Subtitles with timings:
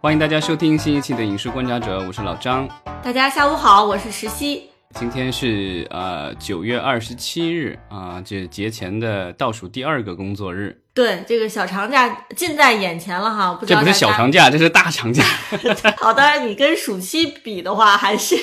[0.00, 2.68] 欢迎大家收听新一期的《影视观察者》，我是老张。
[3.02, 4.70] 大家下午好，我是石溪。
[4.94, 10.80] 今天是呃九月二十七日啊，这节前的倒数第二个工作日。
[10.94, 15.22] 对，这个小长假近在眼前了哈，不知道这不是小长假，这是大长假。
[15.96, 18.36] 好，当然你跟暑期比的话，还是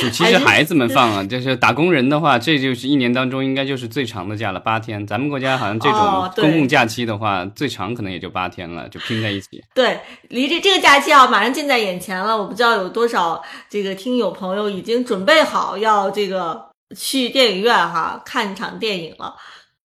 [0.00, 5.06] 暑期是孩子们放啊，就是打工人的话，这就是一年当中应该就是最长的假了，八天。
[5.06, 9.46] 咱们国家好像这种公共假期的话，最长可能也就八天了，就拼在一起。
[9.72, 10.00] 对，
[10.30, 12.36] 离这这个假期啊，马上近在眼前了。
[12.36, 19.36] 我不知道有多少这个听友朋友已经准备好要这个去电影院哈看一场电影了。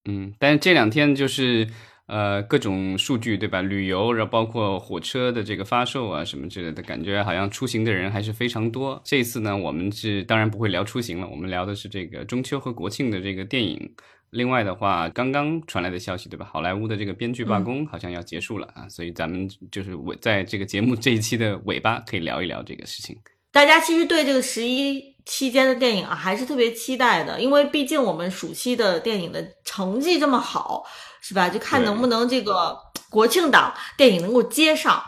[0.06, 1.68] 嗯，但是这两天就是。
[2.08, 3.62] 呃，各种数据对吧？
[3.62, 9.02] 旅游，然后包括火车的这个发售啊，什么之类的，感觉好像出行的人还是非常多。
[9.06, 13.94] 这次呢，我们是当然不会聊出行了，我们聊的是这个中秋和国庆的这个电影。
[14.32, 16.46] 另外的话，刚刚传来的消息对吧？
[16.52, 23.16] 好莱坞的这个编剧罢工好像要结束了啊，所以咱们就是尾在这个节目这一期的尾巴可以聊一聊这个事情。
[23.54, 30.84] 大家其实对这个十一期间的电影啊，还是特别期待的，因为毕竟我们暑期的电影的成绩这么好。
[31.24, 31.48] 是吧？
[31.48, 32.76] 就看能不能这个
[33.08, 35.00] 国庆档电影能够接上。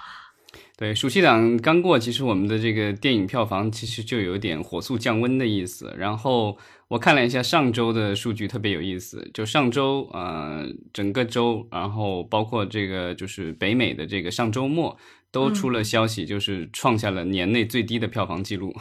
[0.77, 5.91] 对，暑期档刚过，其实我们的这个电影票房其实就有点火速降温的意思。
[5.97, 6.55] 然后
[6.87, 9.27] 我看了一下上周的数据，特别有意思。
[9.33, 14.95] 就上周，呃，整个周，然后包括这个就是北美的这个上周末，
[15.31, 18.71] 都出了消息，就是创下了年内最低的票房记录。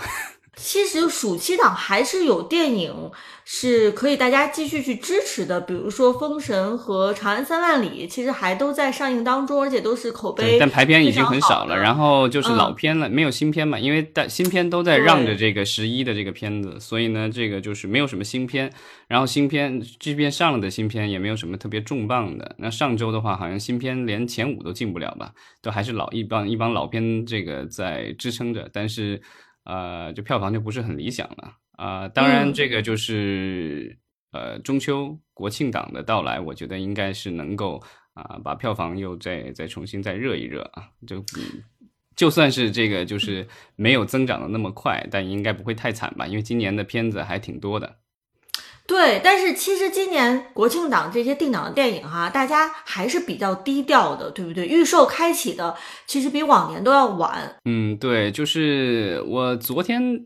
[0.55, 3.11] 其实暑期档还是有电影
[3.43, 10.59] 是可以大家继续去支持的，比如说《封神》和《长安三万里》，其实还都在上映当中，而且都是口碑。
[10.61, 18.71] 但排片已经很少了，然后就是老片了，没有新片嘛，因为大新片都在让着这个十一的这个片子，所以呢，这个就是没有什么新片。
[19.09, 22.55] 然后新片即便上了的新片，也没有什么特别重磅的。
[22.59, 29.23] 那上周的话，好像新片连前五都进不了吧，都还是老一帮一帮老片这个在支撑着，但是。
[29.65, 32.09] 呃，就票房就不是很理想了啊。
[32.09, 33.99] 当然，这个就是
[34.33, 37.83] 呃中秋国庆档的到来，我觉得应该是能够
[38.15, 40.89] 啊把票房又再再重新再热一热啊。
[41.07, 41.25] 就
[42.15, 43.47] 就算是这个就是
[43.77, 46.27] 没有增长的那么快，但应该不会太惨吧？
[46.27, 47.99] 因为今年的片子还挺多的。
[48.85, 54.67] 对，但是其实今年国庆档这些定档的电影哈，大家还是比较低调的，对不对？
[54.67, 55.75] 预售开启的
[56.07, 57.57] 其实比往年都要晚。
[57.65, 60.21] 嗯，对，就是我昨天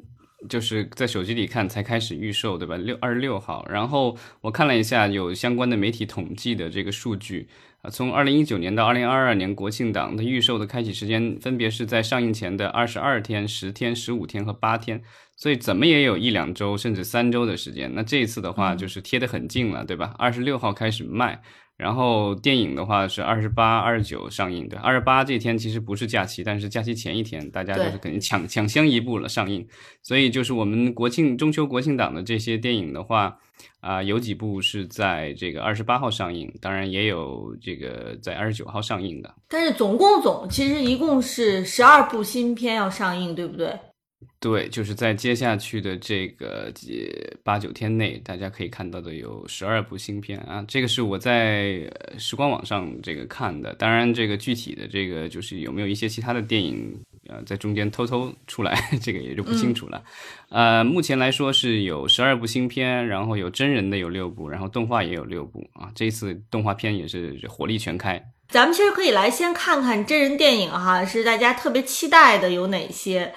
[0.49, 2.77] 就是在手机里看才开始预售，对吧？
[2.77, 7.49] 六二十六号，然后我看了一下有相关的媒体统计的这个数据
[7.83, 7.91] 啊。
[7.91, 15.03] 从二零一九年到二零二二年国庆档的预售的开启时间，分别是在上映前的二十二天、十天、十五天和八天，
[15.37, 17.93] 所以怎么也有一两周甚至三周的时间。
[17.95, 20.15] 那这一次的话，就是贴得很近了，对吧？
[20.19, 21.41] 二十六号开始卖。
[21.77, 24.79] 然后电影的话是二十八、二十九上映对。
[24.79, 29.69] 二十八这天其实不是假期，但是假期前一天，大家就是肯定抢抢先一步了上映。
[30.03, 33.37] 所以就是我们国庆、中秋、国庆档的这些电影的话，
[33.81, 39.35] 啊，有几部是在这个二十八号上映，当然也有这个在二十九号上映的。
[39.47, 43.79] 但是总共总其实一共是十二部新片要上映，对不对？
[44.41, 47.11] 对，就是在接下去的这个几
[47.43, 50.65] 八九天内，大家可以看到的有十二部新片啊。
[50.67, 60.03] 这个是我在时光网上这个看的，当然这个具体的这个就是有没有一些其他的电影呃在中间偷偷出来，这个也就不清楚了。
[60.49, 65.91] 呃，目前来说是有十二部新片，然后有真人的有六部，然后动画也有六部啊。
[65.95, 68.23] 这次动画片也是火力全开。
[68.49, 73.35] 咱们其实可以来先看看真人电影哈，是大家特别期待的有哪些？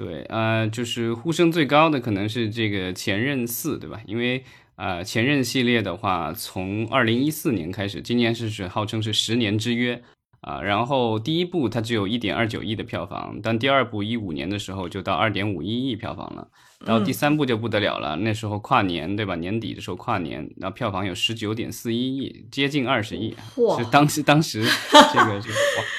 [0.00, 4.00] 对，呃，就是呼声最高的可能是这个《前任四》，对吧？
[4.06, 4.42] 因为
[4.76, 10.02] 呃，《前任》系列的话，从二零一四年开始，今年是是号称是十年之约
[10.40, 10.62] 啊。
[10.62, 16.48] 然后第一部它只有一点二九亿的票房，但第二部一五年的时候就到二点五一亿票房了。
[16.86, 19.34] 然后第三部就不得了了，那时候跨年，对吧？
[19.34, 23.36] 年底的时候跨年，然后票房有十九点四一亿，接近二十亿，
[23.76, 24.64] 是当时当时
[25.12, 25.50] 这个就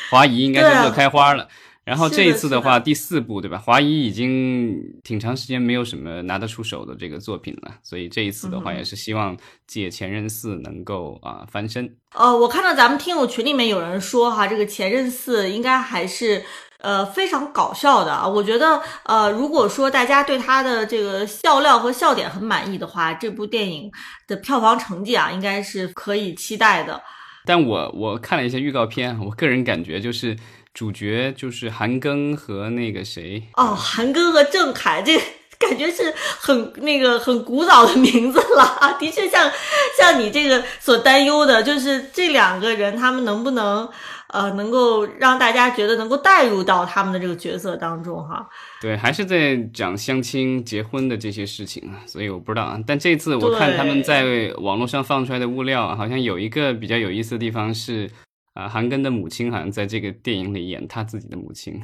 [0.09, 1.47] 华华谊应该是乐开花了。
[1.83, 3.57] 然后这一次的话，第四部对吧？
[3.57, 9.35] 华谊已经挺长时间没有什么拿得出手的这个作品了，所以这一次的话，也是希望
[9.65, 11.97] 借《前任四》能够啊翻身。
[12.13, 16.43] 呃，我看到咱们听友群里面有人说哈，这个《前任四》应该还是
[16.81, 18.27] 呃非常搞笑的啊。
[18.27, 23.89] 我觉得呃，如果说大家对他的这个笑料和笑点很满意的话，这部电影
[24.27, 27.01] 的票房成绩啊，应该是可以期待的。
[27.43, 30.37] 但我我看了一些预告片，我个人感觉就是。
[30.73, 35.19] 主角就是韩庚和那个谁哦，韩庚和郑恺，这
[35.59, 38.97] 感觉是很那个很古早的名字了。
[38.99, 39.51] 的确像
[39.97, 43.87] 像你这个所担忧的，就是这两个人他们能不能
[44.29, 48.47] 呃能够让大家觉得能够带入到他们的这个角色当中哈。
[48.81, 52.79] 对，还是在讲相亲、结婚的这些事情啊，所以我不知道啊。
[52.87, 58.09] 但这次我看他们在网络上放出来的物料，好像有一个比较有意思的地方是。
[58.53, 61.81] 啊，韩庚的母亲好像在这个电影里演他自己的母亲。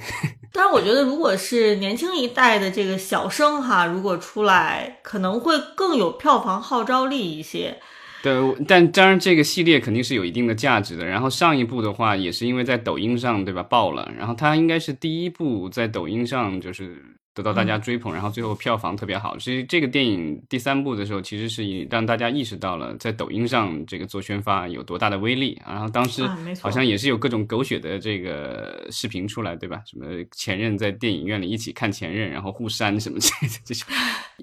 [0.51, 7.77] 当然，我觉得如果是年轻一代的这个小生哈，如果出来，可能会更有票房号召力一些。
[8.21, 8.33] 对，
[8.67, 11.05] 但当然这个系列肯定是有一定的价值的。
[11.05, 17.03] 然后上一部的话，也是因为在抖音上对吧爆了，然后它应该是第一部在抖音上就是。
[17.37, 19.37] 得到大家追捧，然后最后票房特别好。
[19.37, 25.61] 其实这个电影第三部的时候，其实是让大家意识到了在抖音上这个做宣发有多大的威力。
[25.63, 26.27] 然后当时
[26.59, 29.83] 好像也是有各种狗血的这个视频出来，对吧？
[29.85, 33.29] 什么前任在电影院里一起看前任，然后互删什么这
[33.63, 33.87] 这种。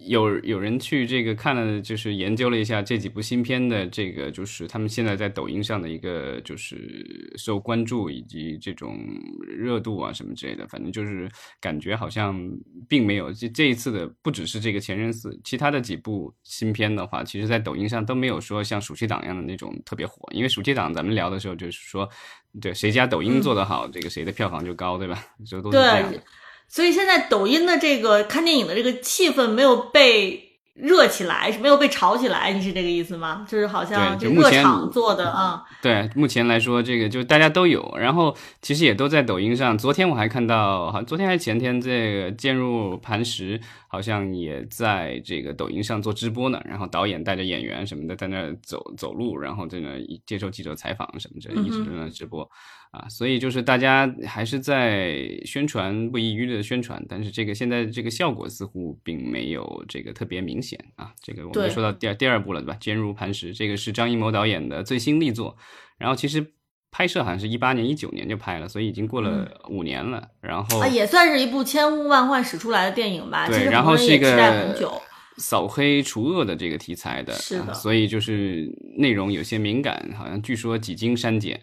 [0.07, 8.99] 有有人去这个看了，就是研究了一下这几部新片的这个，就是他们现在在抖音上的一个就是受关注以及这种
[9.47, 10.67] 热度啊什么之类的。
[10.69, 11.31] 反正就是
[11.61, 12.35] 感觉好像。
[12.87, 20.29] 并没有这这一次的不只是这个《前任四》，其他的几部新片的话，其实在抖音上都没有说像暑期档一样的那种特别火。
[20.33, 22.09] 因为暑期档咱们聊的时候就是说，
[22.61, 25.19] 对谁家抖音做得好，这个谁的票房就高，对吧？
[25.47, 26.23] 就都是这样的。
[26.69, 30.43] 所以现在抖音的这个看电影的这个气氛没有被。
[30.75, 33.47] 热起来是没有被炒起来，你是这个意思吗？
[33.49, 35.63] 就是好像就热场做的啊。
[35.81, 39.79] 对，目前来说这个就大家都有，然后其实也都在抖音上。
[39.79, 46.61] 昨天我还看到，好，昨天还是前天，这个坚入磐石好像也在这个抖音上做直播呢。
[46.65, 49.91] 然后导演带着演员什么的在那走走路，然后在那
[50.27, 52.51] 接受记者采访什么的，一直在那直播。
[52.95, 61.13] 啊，所以就是大家还是在宣传不遗余力的宣传，但是这个现在这个效果似乎并没有这个特别明显啊。
[61.21, 62.77] 这个我们说到第二第二部了，对吧？
[62.81, 65.57] 坚如磐石，这个是张艺谋导演的最新力作，
[65.99, 66.53] 然后其实
[66.93, 70.29] 拍摄好像是一八年、一九年就拍了，所以已经过了五年了。
[70.41, 73.49] 然后啊，也算是一部千呼万唤始出来的电影吧。
[73.49, 75.03] 对，然后是一个
[75.37, 81.61] 扫黑除恶的这个题材的，是的，所以就是内容有些敏感，好像据说几经删减。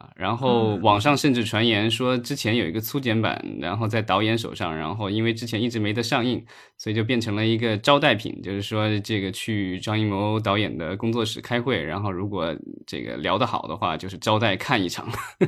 [0.00, 6.42] 啊，然后网上甚至传言说，之前有一个粗剪版，然后在导演手上，然后因为之前一直没得上映，
[6.78, 12.56] 所以就变成了一个招待品，就是说这个去张艺谋导演的工作室开会，然后如果
[12.86, 15.06] 这个聊得好的话，就是招待看一场，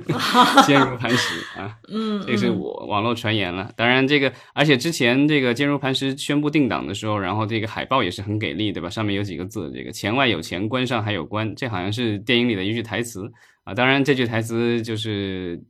[0.69, 3.73] 坚如磐石啊， 嗯，这是我网络传言了。
[3.75, 8.91] 当然这个，而且之前这个坚如磐石宣布定档的时候，然后这个海报也是很给力，对吧？
[8.91, 13.33] 上面有几个字，这个钱外有钱，关上还有关，这好像是电影里的一句台词。
[13.65, 15.63] 啊，当然这句台词就是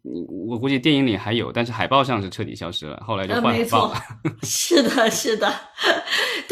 [0.48, 4.00] 我估计电影里还有，但是海报上是彻底消失了，后来就换海报了。
[4.42, 5.52] 是的，是的，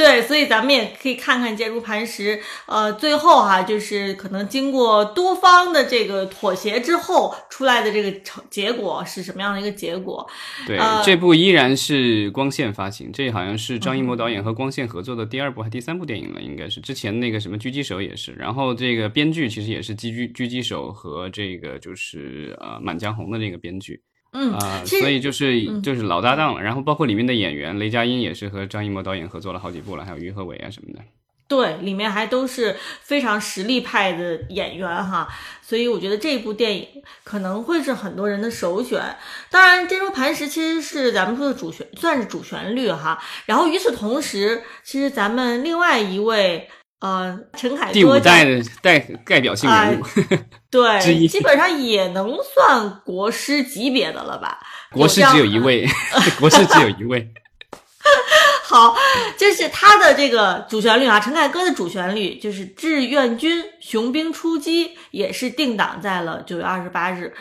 [0.00, 2.41] 对，所以咱们也可以看看坚如磐石。
[2.67, 10.29] 呃，最后哈，就是可能经过多方的这个妥协之后出来的这个成结果是什么样的一个结果？
[10.67, 21.31] 对，这部依然是光线发行，这好像是张艺谋导演和光线合作的第二部还第三部电影了，应该是之前那个什么狙击手也是，然后这个编剧其实也是狙狙狙击手和。
[21.32, 24.02] 这个就是呃《满江红》的那个编剧，
[24.32, 26.62] 嗯啊，所以就是就是老搭档了。
[26.62, 31.00] 然后包括里面的演员，雷佳音也是和张艺谋导演合作了好几部了，还有于和伟啊什么的。
[31.49, 35.29] 对，里面还都是非常实力派的演员哈，
[35.61, 36.87] 所以我觉得这部电影
[37.25, 39.16] 可能会是很多人的首选。
[39.50, 43.21] 当然，《坚如磐石》其实是咱们说的主旋，算是主旋律哈。
[43.47, 46.69] 然后与此同时，其实咱们另外一位。
[47.00, 50.04] 呃，陈凯歌第五代的代代表性人物，
[50.71, 54.59] 对， 基本上也能算国师级别的了吧？
[54.92, 55.87] 国师只有一位，
[56.38, 57.33] 国师只有一位。
[58.64, 58.95] 好，
[59.37, 67.33] 就是他的这个主旋律啊，陈凯歌的主旋律就是《志愿军雄兵出击》，也是定档在了九月二十八日。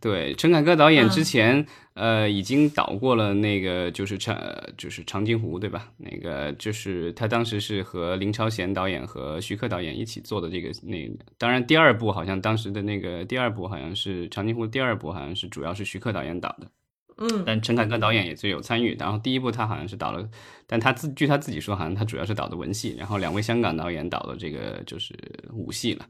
[0.00, 4.36] 对，陈凯歌导演之前呃已经导过了那个就是长
[4.76, 5.90] 就是长津湖对吧？
[5.98, 16.70] 那个就是他当时是和林超贤导演和徐克导演一起做的这个那当然第二部好像当时的那个第二部好像是长津湖第二部好像是主要是徐克导演导的，
[17.18, 18.96] 嗯，但陈凯歌导演也最有参与。
[18.98, 20.26] 然后第一部他好像是导了，
[20.66, 25.14] 但他自据他自己说好像他主要是导的文戏，然后两位香港导演导的这个就是
[25.52, 26.06] 武戏了。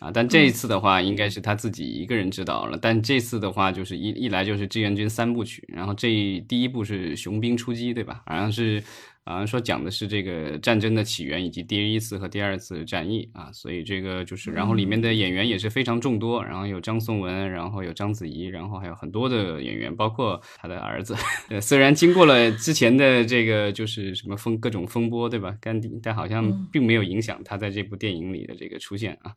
[0.00, 2.78] 啊，但这一次的话，应该是他自己一个人指导了。
[2.80, 6.08] 但这次的话，就是一一来就是志愿军三部曲，然后这
[6.48, 8.22] 第一部是雄兵出击，对吧？
[8.24, 8.82] 好像是，
[9.26, 21.14] 好像说讲的是这个战争的起源以及第一次和第二次战役啊，所以这个就是，然后里面的演员也是非常众多，然后有张颂文，然后有章子怡，然后还有很多的演员，包括他的儿子。
[21.50, 25.54] 呃，虽然经过了之前的这个就是什么风各种风波，对吧？
[25.60, 29.34] 甘地，但好像并没有影响他在这部电影里的这个出现啊。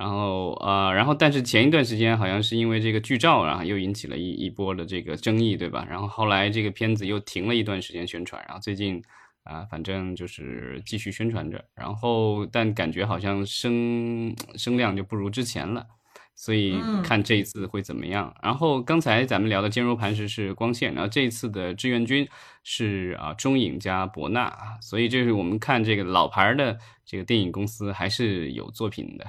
[0.00, 5.86] 然后呃，然后但是前一段时间好像是因为这个剧照，然后又引起了一一波的这个争议，对吧？
[5.90, 9.02] 然后后来这个片子又停了一段时间宣传，然后最近
[9.44, 15.86] 啊，反正就是继续宣传着，然后但感觉好像声声量就不如之前了，
[16.34, 18.34] 所以看这一次会怎么样。
[18.42, 22.26] 然后刚才咱们聊的坚如磐石是光线，然后这一次的志愿军
[22.64, 29.26] 是啊中影加博纳啊，所以这是我们看这个老牌的这个电影公司还是有作品的。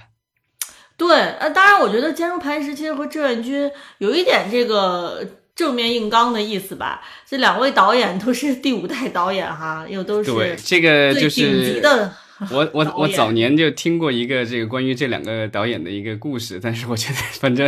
[1.02, 3.68] 对，呃，当然，我觉得《坚如磐石》其实和《志愿军》
[3.98, 7.02] 有一点这个正面硬刚的意思吧。
[7.28, 11.82] 这两位导演都是第五代导演哈， 又都是对这个就是
[12.52, 17.68] 我我我早年就听过一个这个关于这两个导演的一个故事，但是我觉得反正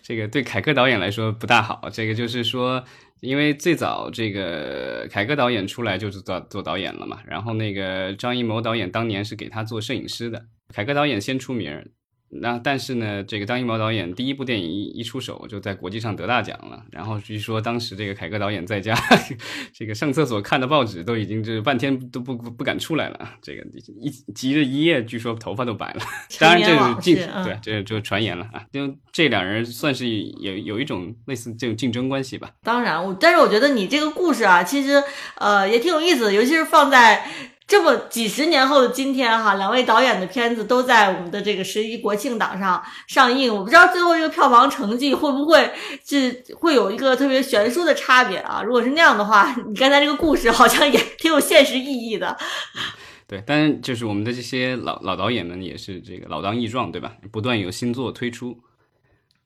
[0.00, 1.90] 这个对凯歌导演来说不大好。
[1.92, 2.84] 这个就是说，
[3.18, 11.84] 因为最早这个凯歌导演出来就是做做导演了嘛，然后那个张艺谋导演当年是给他做摄影师的，凯歌导演先出名。
[12.30, 16.82] 那但是呢，这个张艺谋导演第一部电影一一出手就在国际上得大奖了。
[16.90, 18.94] 然后据说当时这个凯歌导演在家，
[19.72, 23.34] 这个上厕所看的报纸都已经就是半天都不不敢出来了。
[23.40, 23.62] 这个
[24.00, 26.00] 一急着一夜，据说头发都白了。
[26.38, 28.62] 当然这是竞对，这就传言了啊。
[28.70, 32.50] 就这两人算是有有一种类似这种竞争关系吧。
[32.62, 35.02] 当然，我但是我觉得你这个故事啊，其实
[35.36, 37.26] 呃也挺有意思的，尤其是放在。
[37.68, 43.54] 这么几十年后的今天，哈，两位导演的片子都在我们的这个十一国庆档上上映。
[43.54, 45.70] 我不知道最后这个票房成绩会不会
[46.02, 48.62] 是会有一个特别悬殊的差别啊？
[48.64, 52.34] 如果是那样的话，你刚才这个故事好像也挺有现实意义的。
[53.28, 57.12] 对，但是就是我们的这些老老导演们也是这个老当益壮，对吧？
[57.30, 58.58] 不断有新作推出。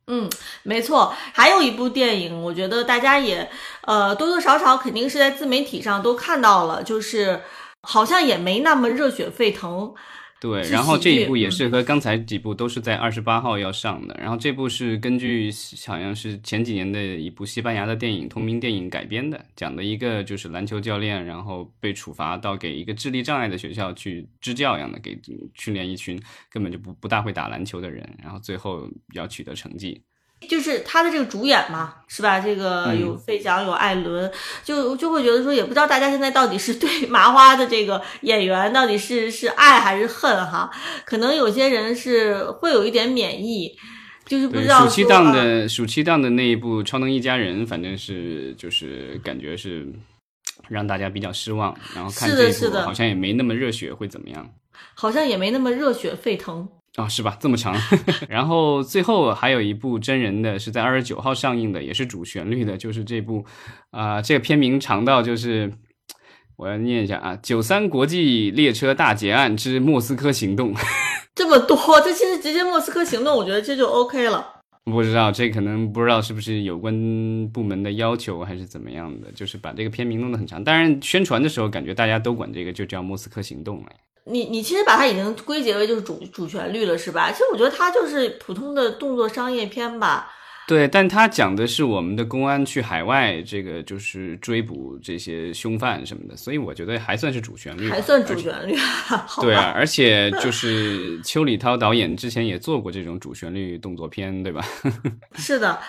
[0.07, 0.31] 嗯，
[0.63, 1.13] 没错。
[1.33, 3.51] 还有一部电影，我觉得大家也
[3.81, 7.41] 呃多多少少肯定是在自媒体上都看到了，就是。
[7.83, 9.93] 好像也没那么热血沸腾，
[10.41, 10.63] 对。
[10.71, 14.17] 然后这一部也是和刚才几部都是在二十八号要上的。
[14.21, 15.51] 然后这部是根据
[15.87, 25.21] 好像是前几年的一部西班牙的电影同名电影改编的，讲的一个就是篮球教练，然后被处罚到给一个智力障碍的学校去支教一样的，给
[25.55, 26.21] 训练一群
[26.51, 30.03] 根本就不不大会打篮球的人，然后最后要取得成绩。
[30.49, 32.39] 就是他的这个主演嘛，是吧？
[32.41, 34.31] 这个有费翔，有艾伦，
[34.65, 40.71] 就就会觉得说，也不知道大家现在到底是对 麻花的这个演员到底是是爱还是恨哈？
[41.05, 43.77] 可能有些人是会有一点免疫，
[44.27, 44.87] 就是不知道。
[44.87, 49.87] 暑期档的暑期档的那一部《超能一家人》，反正是就是感觉是
[50.69, 51.77] 让大家比较失望。
[51.95, 54.49] 然后看这部好像也没那么热血，会怎么样？
[54.95, 56.69] 好像也没那么热血沸腾。
[56.97, 57.37] 啊，是吧？
[57.41, 57.75] 这么长，
[58.29, 63.45] 然后最后还有一部真人的是在二十九号上映的，也是主旋律的，就是这部，
[63.91, 65.73] 啊，这个片名长到就是
[66.57, 70.75] 我要念一下啊，《九三国际列车大劫案之莫斯科行动》，
[71.35, 74.61] 这么多，这其实直接莫斯科行动，我觉得这就 OK 了。
[74.85, 76.93] 不知道这可能不知道是不是有关
[77.53, 83.87] 部门的要求还是怎么样的，就是把这个片名弄得很长，当然宣传的时候感觉大家都管这个就叫莫斯科行动了。
[84.25, 87.33] 你你其实把它已经归结为就是主主旋律了，是吧？
[87.33, 90.31] 其实我觉得它就是普通的动作商业片吧。
[90.69, 98.77] 对，但它讲的是我们的公安去海外，这个就是追捕这些凶犯什么的，所以我觉得还算是主旋律，还算主旋律。
[99.41, 104.65] 对啊，而且就是邱礼涛导演之前也做过这种主旋律动作片，对吧？
[105.35, 105.81] 是的。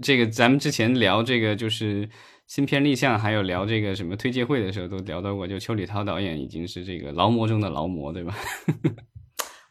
[0.00, 2.08] 这个咱们之前聊这个就是。
[2.54, 5.48] 新片立项，还有聊这个什么推介会的时候，都聊到过。
[5.48, 8.34] 就邱礼涛导演已经是这个劳模中的劳模，对吧？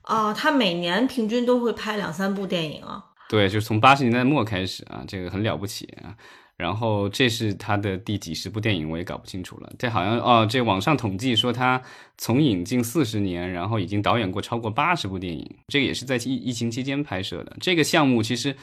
[0.01, 3.05] 啊， 他每年平均都会拍两三部电影啊。
[3.29, 6.17] 对，就是从八十年代末开始啊，这个很了不起啊。
[6.57, 9.71] 然后这是他的第几十部电影，我也搞不清楚了。
[9.77, 11.79] 这好像哦，这网上统计说他
[12.17, 15.47] 从影近四十年，然后已经导演过超过八十部电影。
[15.67, 17.55] 这个也是在疫疫情期间拍摄的。
[17.59, 18.55] 这个项目其实。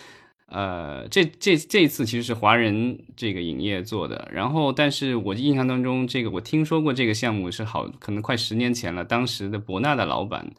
[0.50, 9.04] 呃，这这这一次其实是华人这个影业做的，然后，但是我印象当中，这个我听说过这个项目是好，可能快十年前了。
[9.04, 10.50] 当时的博纳的老板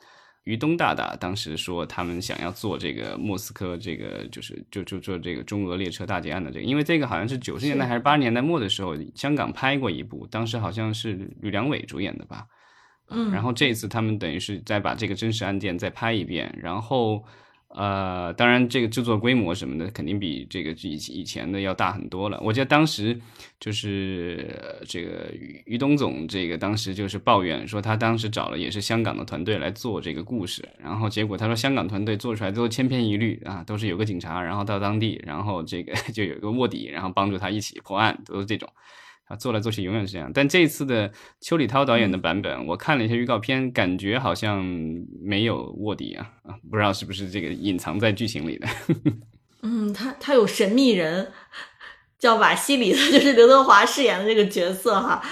[0.44, 12.46] 于东大大当时说，他们想要做这个莫斯科，这个就是就就做这个中俄列车大劫案的这个，因为这个好像是九十年代还是八十年代末的时候，香港拍过一部，当时好像是吕良伟主演的吧。
[13.10, 17.26] 嗯，然后这一次他们等于是再把这个真实案件再拍一遍，然后。
[17.70, 22.40] 呃，当然这个制作规模什么的肯定比这个以以前的要大很多了。
[22.42, 23.20] 我记得当时
[23.60, 25.32] 就是这个
[25.66, 38.68] 于东总，这个当时就是抱怨说他当时找了也是香港的团队来做这个故事，然后结果他说香港团队做出来都千篇一律啊，都是有个警察，然后到当地，然后这个 就有一个卧底，然后帮助他一起破案，都是这种。
[39.30, 40.30] 啊，做来做去永远是这样。
[40.34, 41.10] 但这一次的
[41.40, 44.66] 邱礼涛导演的版本，我看了一下预告片，感觉好像
[45.24, 48.68] 没有卧底啊啊，不知道是不是这个隐藏在剧情里的。
[49.62, 51.32] 嗯，他他有神秘人，
[52.18, 55.24] 叫瓦西里的，就是刘德华饰演的这个角色哈。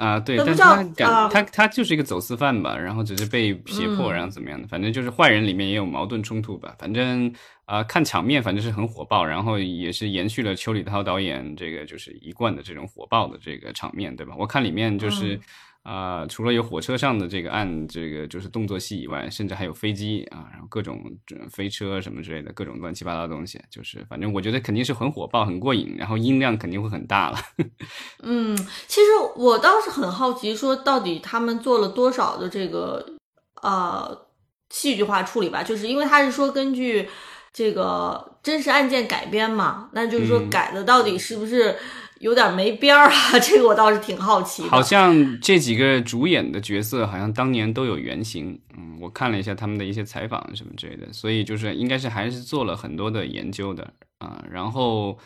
[0.00, 7.32] 啊，对，但是他感他他就是一个走私犯吧，然后只是被胁迫，然后怎么样的，反正就是坏人里面也有矛盾冲突吧，反正。
[7.66, 14.34] 啊，看场面反正是很火爆，然后也是延续了邱礼涛导演这个就是一贯的这种火爆的这个场面，对吧？
[14.36, 15.38] 我看里面就是
[15.82, 21.02] 啊，除了有火车上的这个按这个就是动作戏以外，甚至还有飞机啊，然后各种
[21.50, 27.38] 飞车什么之类的各种乱七八糟的东西，就是反正我觉得肯定是很火爆、很过瘾，然后音量肯定会很大了。
[28.22, 28.56] 嗯，
[28.86, 29.06] 其实
[29.36, 33.14] 我倒是很好奇，说到底他们做了多少的这个
[33.62, 34.26] 呃
[34.68, 35.62] 戏剧化处理吧？
[35.62, 37.08] 就是因为他是说根据。
[37.52, 41.76] 这个真实案件改编嘛，那就是说改的到底是不是
[42.20, 43.38] 有点没边儿啊？
[43.42, 44.62] 这个我倒是挺好奇。
[44.62, 55.18] 好像这几个主演的角色好像当年都有原型，嗯，我看了一下他们的一些采访什么之类的，所以就是应该是还是做了很多的研究的啊，然后。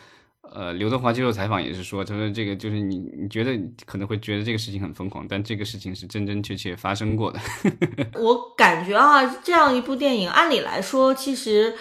[0.53, 7.39] 呃，刘德华接受采访也是说，他说这个就是你，你觉得可能会觉得这个事情很疯狂，但这个事情是真真切切发生过的。
[8.13, 11.73] 我感觉啊，这样一部电影，按理来说，其实，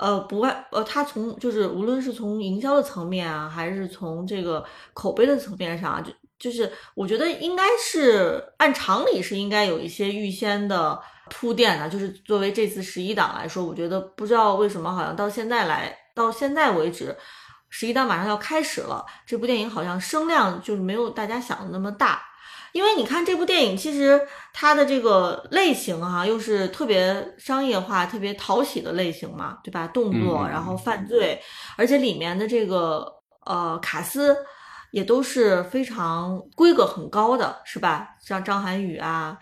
[0.00, 4.64] 呃，不外，呃，他从就是无论是从营销的层面啊，还是从这个
[4.94, 11.86] 口碑的层面上啊，就就是我觉得应该是按常理是应该有一些预先的铺垫的。
[11.90, 17.14] 就是作为这次十一档来说，我觉得不知道为什么，好像到现在来到现在为止。
[17.72, 22.20] 十一档马上要开始了，这部电影好像声量就是没有大家想的那么大，
[22.72, 24.20] 因为你看这部电影，其实
[24.52, 29.86] 它的这个类型啊，又是特别商业化、特别讨喜的类型嘛，对吧？
[29.88, 31.40] 动作，然后犯罪，
[31.76, 33.06] 而且里面的这个
[33.44, 34.36] 呃卡斯
[34.90, 38.08] 也都是非常规格很高的，是吧？
[38.22, 39.38] 像张涵予啊，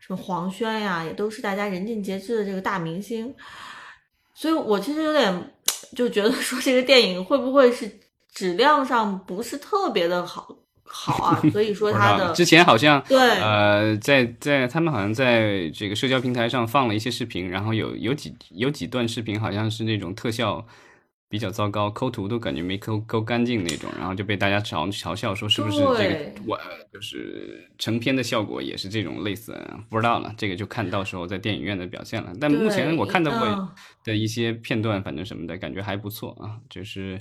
[0.00, 3.34] 什么黄轩呀，也都是大家人尽皆知的这个大明星，
[4.34, 5.50] 所以我其实有点。
[5.94, 8.00] 就觉得说这个电影会不会是
[8.32, 10.48] 质量上不是特别的好
[10.92, 11.42] 好啊？
[11.50, 20.64] 所以说他的之前好像对呃，在在他们好像在这个社交平台上放了一些视频，然后有有几有几段视频好像是那种特效。
[21.32, 26.60] 比较糟糕，抠图都感觉没抠抠干净那种，然后就被大家嘲嘲笑说是不是这个我
[26.92, 32.34] 就是成片的效果也是这种类似，不知道了，这个就看到时候在电影院的表现了。
[32.38, 33.74] 但目前我看到过
[34.04, 37.18] 的一些片段，反正什么的感觉还不错啊，就是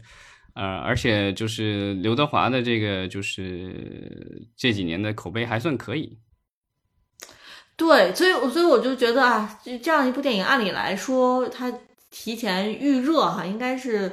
[0.54, 6.18] 呃，而且就是刘德华的这个就是这几年的口碑还算可以。
[7.76, 11.72] 对，所以所以我就觉得啊，这样一部电影，按理来说它。
[12.14, 14.12] 提前预热哈，应该是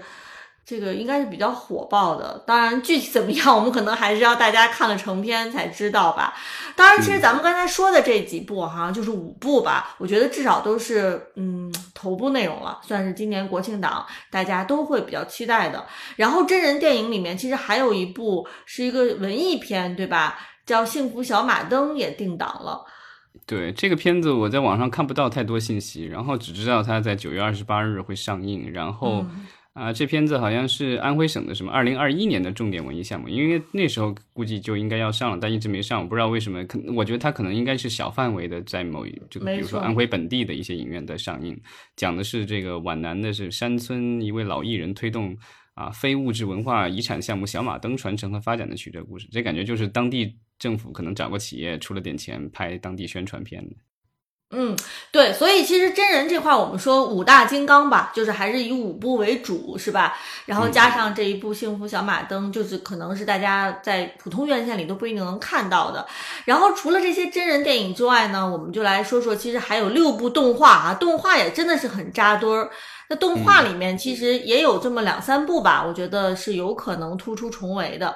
[0.68, 2.44] 这个应该是比较火爆的。
[2.46, 6.34] 当然，具体怎么样， 我们可能还是要大家看了成片才知道吧。
[6.76, 15.82] 当然，其实咱们刚才说的这几部哈，就是五部吧，我觉得至少都是嗯头部内容了，算是今年国庆档大家都会比较期待的。
[16.16, 20.38] 然后真人电影里面，其实还有一部是一个文艺片，对吧？
[20.66, 22.84] 叫《幸福小马灯》也定档了。
[23.46, 28.70] 对这个片子，我在网上看不到太多信息，然后只知道它在九月二十八日会上映。
[28.70, 29.24] 然后
[29.78, 36.64] 啊，这片子好像是安徽省的什么二零二一年的重点文艺项目，因为那时候估计就应该要上了，但一直没上，我不知道为什么。
[36.64, 41.56] 可我觉得它可能应该是小范围的，在某一就比如说安徽本地的一些影院在上映，
[41.94, 45.36] 讲的是这个皖南的是山村一位老艺人推动
[45.74, 50.36] 啊非物质文化遗产项目小马灯传承和发展的曲折故事，这感觉就是当地。
[50.58, 53.64] 政府可能找个企业出了点钱拍当地宣传片
[54.50, 54.74] 嗯，
[55.12, 60.16] 对，所以其实真人这块我们说五大金刚吧，就是还是以五部为主，是吧？
[60.46, 66.06] 然后加上这一部《幸福小马灯》，就是可能是大家在普通院线里都不一定能看到的。
[66.46, 72.70] 然后除了这些真人电影之外呢，我们就来说说，其实还有六部动画啊，动画也真的是很扎堆儿。
[73.10, 78.14] 那动画里面其实也有这么两三部吧，我觉得是有可能突出重围的。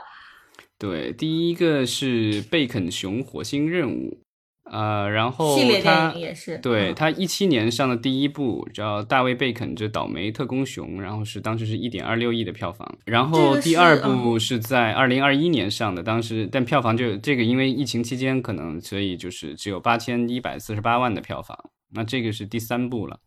[0.78, 4.18] 对，第一个是贝肯熊火星任务，
[4.64, 21.58] 呃，然后系列电影也是，对他一七年上的第一部叫《大卫贝肯之倒霉特工熊》，然后是当时是一点二六亿的票房，然后第二部是在二零二一年上的，当时但票房就这个因为疫情期间可能所以就是只有八千一百四十八万的票房，
[21.90, 23.18] 那这个是第三部了。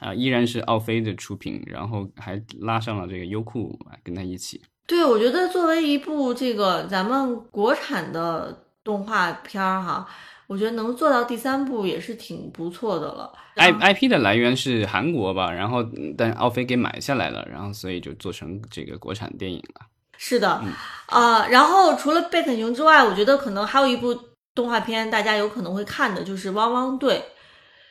[0.00, 4.60] 啊，依然是奥飞的出品，然后还拉上了这个优酷跟他一起。
[4.86, 10.06] 对，我觉得作为一部这个咱们国产的动画片儿哈，
[10.46, 13.32] 我觉得能做到第三部也是挺不错的了。
[13.56, 19.86] I I P 的来源是韩国吧，然后嗯但奥飞给买下来了，然后所以就做成这个国产电影了。
[20.18, 20.62] 是的，
[21.06, 24.18] 啊、然后除了贝肯熊之外，我觉得可能还有一部
[24.54, 27.14] 动画片大家有可能会看的，就是《汪汪队》。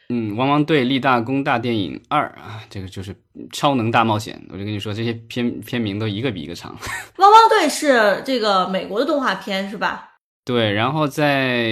[0.10, 3.15] 嗯，汪汪队立大功大电影二啊，这个就是
[3.52, 4.39] 超能大冒险。
[4.50, 6.76] 我就跟你说，这些片片名都一个比一个长。
[7.18, 10.14] 汪汪队是这个美国的动画片是吧？
[10.45, 11.69] 对，然后在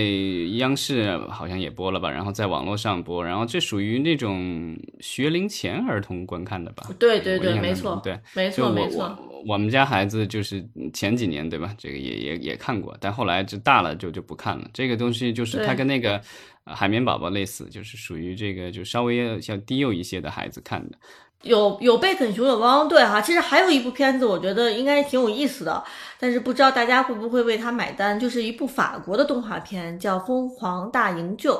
[0.58, 6.90] 央视好像也播了吧，然后在网络上播，然后这属于那种学龄前儿童观看的吧？
[6.98, 9.16] 对对对，没错，对，没错没错。
[9.22, 11.76] 我我们家孩子就是前几年对吧？
[11.78, 14.68] 这个也也也看过，但后来就大了就就不看了。
[14.74, 16.20] 这个东西就是它跟那个
[16.64, 20.98] 呃海绵宝宝类似，就是属于这个就稍微要低幼一些的孩子看的。
[21.44, 23.22] 有有贝肯熊，有汪汪队哈。
[23.22, 25.84] 其实还有一部片子，我觉得应该挺有意思的，
[26.20, 28.20] 但是不知道大家会不会为它买单。
[28.20, 31.54] 就是一部法国的动画片，叫《疯狂大营救》。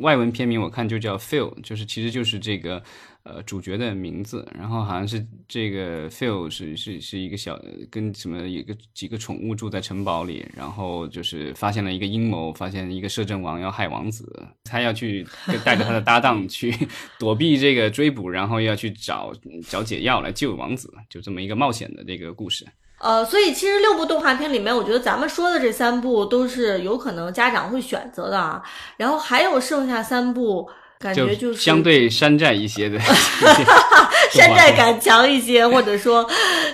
[0.00, 2.82] 外文片名我看就叫 Phil，就是其实就是这个
[3.22, 7.60] 呃主角的名字，然后好像是这个 Phil 是是是一个小
[7.90, 15.26] 跟什么一个几个宠物住在城堡里，然后就是发现了一个阴谋，发现一个摄政王要害王子，他要去
[15.64, 16.74] 带着他的搭档去
[17.18, 19.32] 躲避这个追捕，然后要去找
[19.68, 22.66] 找解药来救王子，就这么一个冒险的这个故事。
[23.04, 28.62] 呃，所以其实六部动画片里面，我觉得咱们说的这三部都是有可能家长会选择的啊。
[28.96, 30.66] 然后还有剩下三部，
[30.98, 32.98] 感觉就是相对山寨一些的
[34.32, 36.26] 山寨感强一些，或者说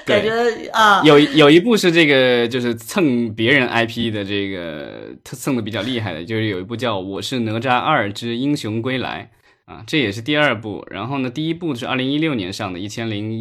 [0.07, 0.31] 感觉
[0.73, 9.31] 啊，有有一部是这个，就是蹭别人 IP 的这个蹭的比较厉害的，就是有一部叫《我是哪吒二之英雄归来》
[9.73, 10.87] 啊，这也是第二部。
[10.93, 13.33] 然后呢，第一部是二零一六年上的，一千零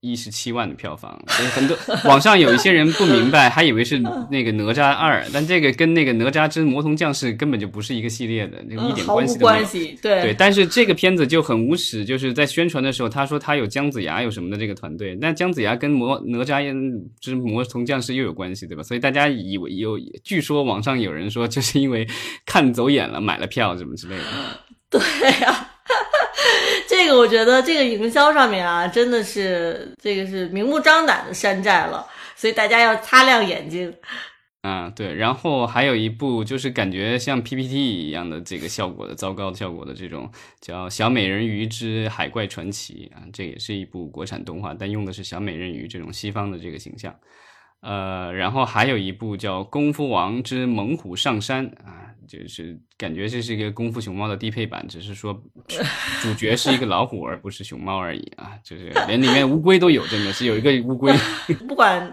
[0.00, 1.20] 一十七万的票房。
[1.28, 3.98] 所以很多网上有一些人不明白，还以为是
[4.30, 9.66] 那个哪吒二，但这个跟那个哪吒之魔童降世根本就不是一个系列的，那个一点关系都没有关。
[9.66, 16.62] 系，对对，但是这个片子就很无耻，就是在宣传的时候，他说他有姜子牙有什么的这个团队，那姜子牙跟魔哪吒
[17.20, 18.82] 之魔童降世又有关系，对吧？
[18.82, 22.06] 所以大家以为有，据说网上有人说，就是因为
[22.46, 24.22] 看走眼了，买了票什么之类的。
[24.90, 25.00] 对
[25.42, 25.67] 呀、
[27.12, 33.92] 我觉得这个营销上面啊，真的是这个是明目张胆的山寨了，所以大家要擦亮眼睛。
[34.62, 40.28] 啊，对，然后还有一部就是感觉像 PPT 一样的这个效果的糟糕的效果的这种
[40.60, 47.14] 叫《小美人鱼之海怪传奇》啊，这也是一部国产动画，但用的是小美人鱼这种西方的这个形象。
[47.80, 55.32] 呃，然后还有一部叫《功夫王之猛虎上山》啊，就是感觉这是一个功夫熊猫的低配版，只是说
[56.20, 61.12] 主角是一个老虎而不是熊猫而已啊，就是 连里面乌龟都有，真的是有一个乌龟。
[61.66, 62.12] 不管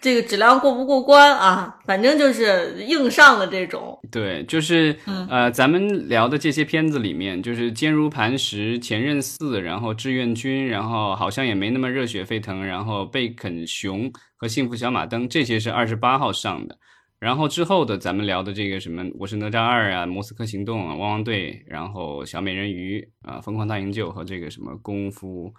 [0.00, 3.98] 这个质量过不过关啊，反正就是硬上的这种。
[4.10, 16.78] 对，就是、嗯呃，咱们聊的这些片子里面，就是坚如磐石、前任四，然后志愿军，然后好像也没那么热血沸腾，然后贝肯熊和幸福小马灯这些是二十八号上的。
[17.18, 25.52] 然后之后的咱们聊的这个什么，我是哪吒二啊，莫斯科行动啊，汪汪队，然后小美人鱼啊，疯狂大营救和这个什么功夫。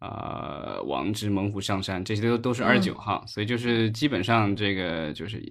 [0.00, 5.42] 呃，王之猛虎上山，这些都都是二十九号，所以就是基本上这个就是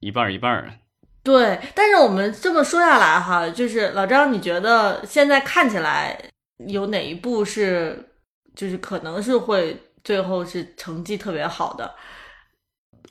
[0.00, 0.72] 一半儿一半儿，
[1.22, 6.18] 对，但是我们这么说下来哈，就是老张，你觉得现在看起来
[6.68, 8.08] 有哪一部是，
[8.54, 11.94] 就是可能是会最后是成绩特别好的？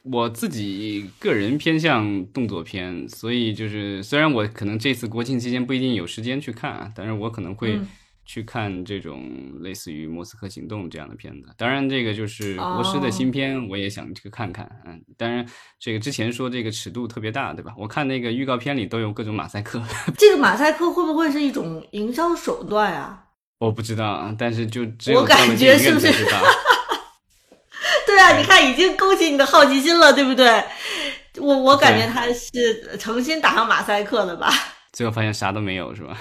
[0.03, 7.87] 我自己个人偏向动作片，所以就是虽然我可能这次国庆期间不一定有时间去看啊，但是我可能会嗯
[8.25, 11.49] 去看这种类似于《莫斯科行动》这样的片子。
[11.57, 14.69] 当然，这个就是哦国师的新片，我也想去看看。
[14.85, 15.45] 嗯，当然
[15.79, 17.73] 这个之前说这个尺度特别大，对吧？
[17.77, 19.83] 我看那个预告片里都有各种马赛克，
[20.17, 23.25] 这个马赛克会不会是一种营销手段啊？
[23.59, 26.41] 我不知道啊，但是就只有到了感觉是不是才知道。
[28.05, 30.63] 对啊，你看已经勾起你的好奇心了，对不对？
[31.37, 34.51] 我我感觉他是诚心打上马赛克的吧？
[34.91, 36.17] 最后发现啥都没有，是吧？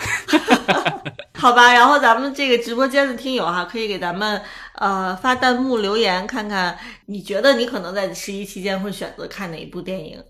[1.34, 4.40] 好吧，然后咱们这个直播间的听友哈，可以给咱们
[4.74, 10.22] 呃发弹幕留言，看看你觉得你可能在十一期间会选择看哪一部电影？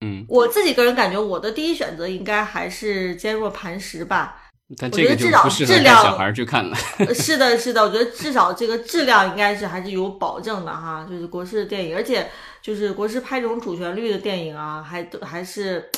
[0.00, 4.37] 嗯，我自己个人感觉，我的第一选择应该还是坚若磐石吧。
[4.76, 6.76] 但这个就我觉得至少不适合带质量小孩儿去看了。
[6.98, 12.28] 呃是的，是的，我觉得至少这个质量应该是还是有保证的哈，就是国师的电影，而且
[12.60, 15.88] 就是国师拍这种主旋律的电影啊，还都还是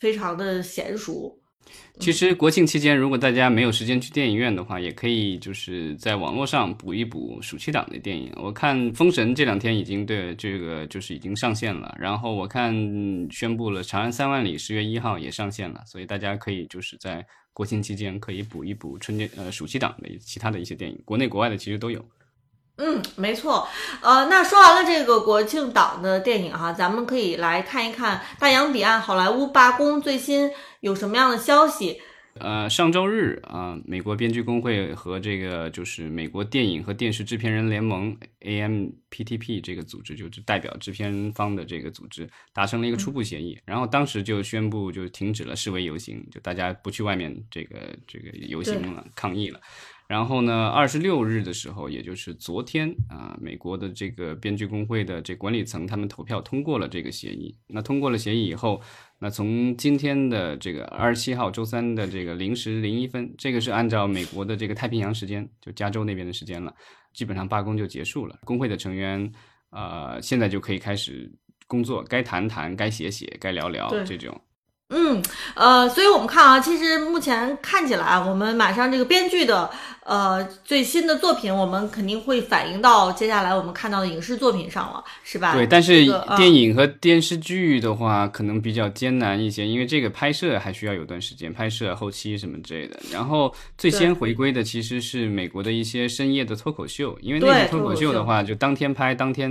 [0.00, 1.38] 非常的娴熟。
[2.00, 8.32] 其实国庆期间，如果大家没有时间去电影院的话，也可以就是在网络上补一补暑期档的电影。
[8.36, 12.74] 我看《封神》这两天已经对这个就是已经上线了，然后我看
[13.30, 22.04] 宣布了《长安三万里》十月一号也上线了，所以大家可以就是在国庆期间可以补一补春节呃暑期档的其他的一些电影，国内国外的其实都有。
[22.76, 23.68] 嗯，没错，
[24.00, 32.00] 呃，那说完了这个国庆档的电影哈，咱们可以来看一看大洋彼岸好莱坞罢工最新有什么样的消息。
[32.38, 43.58] 呃，上周日啊，美国编剧工会和这个就是美国电影和电视制片人联盟 （AMPTP） 这个组织，就是代表制片方的这个组织，达成了一个初步协议。
[43.66, 49.60] 然后当时就宣布就停止了示威游行，就大家不去外面这个这个游行了，抗议了。
[50.08, 57.56] 然后呢，二十六日的时候，也就是昨天啊，美国的这个编剧工会的这管理层他们投票通过了这个协议。
[57.66, 58.80] 那通过了协议以后，
[59.18, 66.74] 那从今天的这个二十七号周三的这个零时零一分，这个是按照美国的这个太平洋时间，就加州那边的时间了，
[67.14, 68.38] 基本上罢工就结束了。
[68.44, 69.32] 工会的成员
[69.70, 71.32] 呃，现在就可以开始
[71.66, 74.38] 工作，该谈谈，该写写，该聊聊这种。
[74.94, 75.22] 嗯，
[75.54, 79.70] 呃，所以我们看啊，其实目前看起来，我们马上这个编剧的
[80.04, 85.54] 呃最新的作品，我们肯定会反映到接下来我们看到的影视作品上了，是吧？
[85.54, 86.04] 对，但是
[86.36, 92.98] 电影和电视剧的话，可能比较艰难一些，因为这个拍摄还需要有段时间，拍摄后期什么之类的。
[93.12, 99.50] 然后最先回归的其实是美国的一些深夜的脱口秀，因为那个脱口秀的话，就当天拍，当天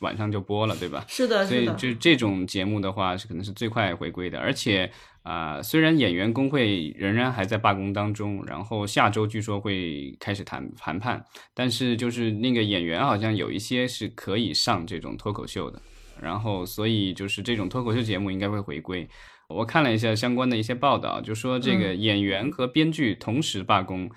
[0.00, 1.04] 晚上就播了，对吧？
[1.08, 4.90] 是的，所以就这种节目的话，是可能是最快回归的，而且。
[5.24, 15.80] 且啊，虽然演员工会仍然还在罢工当中，然后下周据说会开始谈谈判，但是就是那个演员好像有一些是可以上这种脱口秀的，
[16.20, 19.08] 然后所以就是这种脱口秀节目应该会回归。
[19.48, 24.10] 我看了一下相关的一些报道，就说这个演员和编剧同时罢工，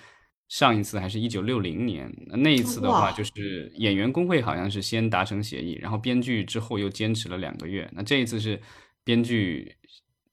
[0.49, 8.59] 上一次还是一九六零年，那一次的话就是演员工会好像是先达成协议，然后编剧之后又坚持了两个月，那这一次是
[9.05, 9.73] 编剧。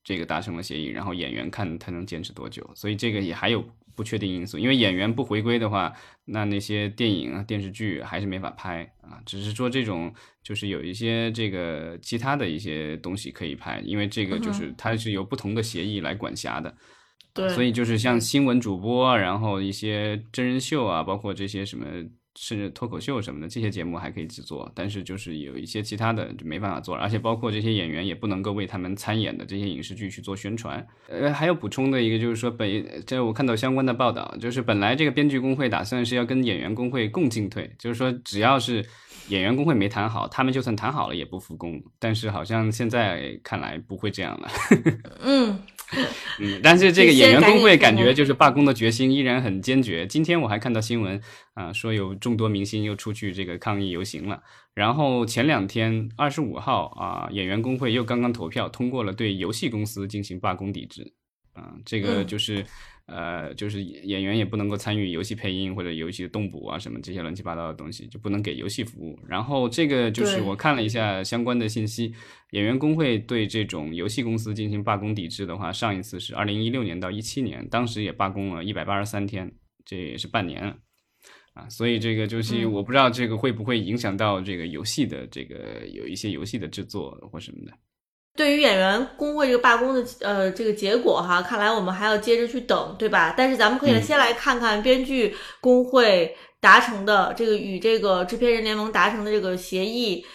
[0.04, 3.64] 这个达成了协议，然后演员看他能坚持多久，所以这个也还有
[3.96, 4.58] 不确定因素。
[4.58, 5.92] 因为演员不回归的话，
[6.26, 9.18] 那那些电影啊、电视剧还是没法拍啊。
[9.24, 16.76] 只是说这种就是有一些这个其他的一些东西可以拍，因为这个就是它是由不同的协议来管辖的。
[17.32, 21.86] 对，所以就是像新闻主播，然后一些真人秀啊，包括这些什么。
[22.36, 30.84] 甚至脱口秀什么的这些节目还可以制作，但是就是有一些其他的就没办法做，而且包括这些演员也不能够为他们参演的这些影视剧去做宣传。
[31.08, 38.84] 呃，还有补充的一个就是说，本这我看到相关的报道，就是本来这个编剧工会打算是要跟演员工会共进退，就是说只要是
[39.28, 41.82] 演员工会没谈好，他们就算谈好了也不复工。
[41.98, 44.48] 但是好像现在看来不会这样了。
[45.22, 45.58] 嗯。
[46.40, 50.06] 嗯，但是这个演员工会感觉就是罢工的决心依然很坚决。
[50.06, 51.20] 今天我还看到新闻
[51.54, 54.42] 啊，说有众多明星又出去这个抗议游行了。
[54.74, 61.12] 然后前两天二十五号啊，演员工会又刚刚投票通过了对游戏公司进行罢工抵制。
[61.52, 62.64] 啊，这个就是。
[63.06, 69.18] 呃，就是演员也不能够参与游戏配音或者游戏的动捕啊，什么这些乱七八糟的东西就不能给游戏服务。
[69.28, 72.14] 然后这个就是我看了一下相关的信息，
[72.52, 79.52] 演员工会对这种游戏公司进行罢工抵制的话，上一次是二零一六年到一七年，当时也罢工了一百八十三天，
[79.84, 80.74] 这也是半年
[81.52, 81.68] 啊。
[81.68, 87.72] 所以这个就是我不知道这个会不会影响到这个游戏的这个有一些游戏的制作或什么的。
[88.36, 93.32] 对于演员工会这个罢工的呃这个结果哈，看来我们还要接着去等，对吧？
[93.36, 100.26] 但是咱们可以先来看看编剧工会达成的这个与这个制片人联盟达成的这个协议，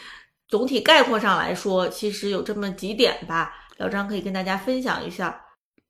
[0.48, 3.54] 总体概括上来说，其实有这么几点吧。
[3.78, 5.46] 老张可以跟大家分享一下。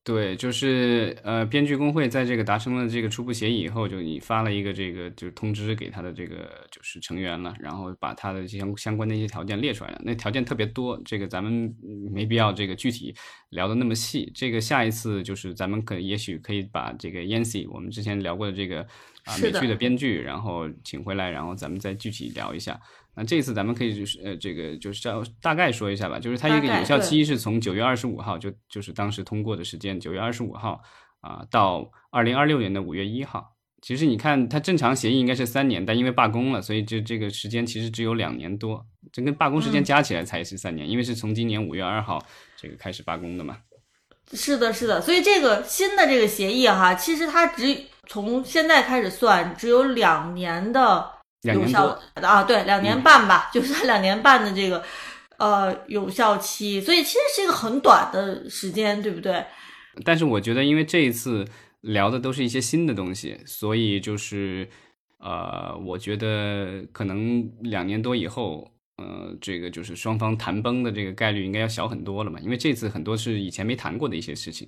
[0.09, 10.01] 对，就是呃，编剧工会在这个达成了这个初步协议以后，就你发了一个这个就是通知给他的这个就是成员了，然后把他的相相关的一些条件列出来了。
[10.03, 11.71] 那条件特别多，这个咱们
[12.11, 13.13] 没必要这个具体
[13.49, 14.31] 聊的那么细。
[14.33, 18.81] 这个下一次就是咱们可也许可以把这个 Yancy 我们之前聊过的这个
[19.25, 22.81] 啊美剧的编剧，然后请回来，然后咱们再具体聊一下。
[23.19, 30.81] 那这次咱们可以就是呃，这个就是叫大概说一下吧，就是它一个有效期是从九月二十五号，就就是当时通过的时间，九月二十五号
[31.19, 33.57] 啊，到二零二六年的五月一号。
[33.81, 43.57] 其实你看，它正常协议应该是三年，但因为罢工了，所以这这个时间其实只有两年多，这跟罢工时间加起来才是三年，因为是从今年五月二号这个开始罢工的嘛。
[44.31, 51.18] 是的，是的，所以这个新的这个协议哈，其实它只从现在开始算，只有两年的。
[51.43, 54.83] 有效的啊，对，两年半吧，就是两年半的这个
[55.37, 59.45] 呃有效期，所以其实是一个很短的时间，对不对？
[60.03, 61.45] 但是我觉得，因为这一次
[61.81, 64.69] 聊的都是一些新的东西，所以就是
[65.19, 68.71] 呃，我觉得可能两年多以后。
[69.01, 74.67] 呃，这个就是双方谈崩的这个概率应该要小很多了嘛，因为这次很多是以前没谈过的一些事情。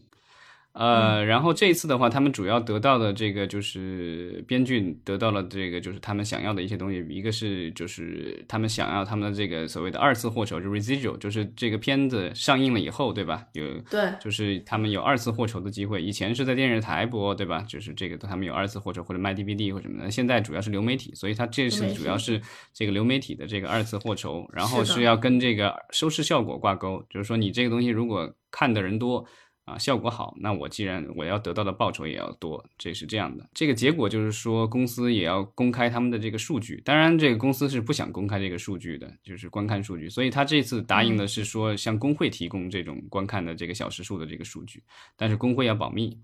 [0.74, 13.44] 呃，然后这一次的话，他们主要得到的这个就是编剧得到了这个就是他们想要的一些东西，一个是就是他们想要他们的这个所谓的二次获酬，就 residual，就是这个片子上映了以后，对吧？
[13.52, 16.02] 有对，就是他们有二次获酬的机会。
[16.02, 17.66] 以前是在电视台播，对吧？
[17.68, 20.10] 就是这个他们有二次获酬或者卖 DVD 或什么的。
[20.10, 22.42] 现在主要是流媒体，所以他这次主要是
[22.74, 29.26] 这个流媒体的这个二次获酬，然后是要跟这个收视效果挂钩，就是说你这个东西如果看的人多。
[29.66, 33.48] 啊，效果好，那我既然我要得到的报酬也要多，这是这样的。
[33.54, 36.82] 这个结果就是说，公司也要公开他们的这个数据。
[36.84, 40.10] 当然，这个公司是不想公开这个数据的，就是观看数据。
[40.10, 44.84] 所以他这次答应的是说，向工会提供这种观看的这个小时数的这个数据，
[45.16, 46.20] 但是工会要保密。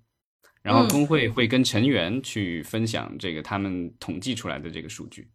[0.63, 5.29] 然后工会会跟成员去分享这个他们统计出来的这个数据。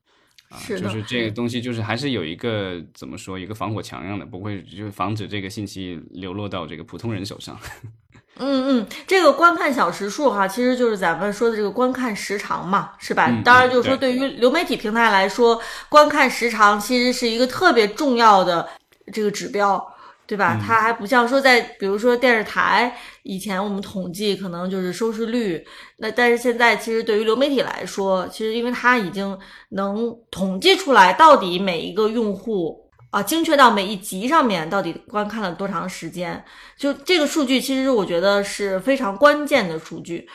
[0.52, 7.58] 啊，就是这个东西，就是还是有一个怎么说，一个防火墙一样的，不会就是防止这个信息流落到这个普通人手上。
[8.36, 13.30] 嗯嗯，这个观看小时数哈，其实就是咱们说的这个观看时长嘛，是吧？
[13.44, 18.66] 当然，就是说对于流媒体平台来说，观看时长其实是一个特别重要的
[19.12, 19.91] 这个指标。
[20.32, 20.58] 对吧？
[20.58, 25.62] 它还不像说在，比如说电视台，以前我们统计可能就是收视率，
[25.98, 29.38] 那但是现在其实对于流媒体来说，其实因为它已经
[29.72, 36.42] 能统计出来到底每一个用户啊，精确到每一集上面到底观看了多长时间，
[36.78, 40.26] 就这个数据其实我觉得是非常关键的数据。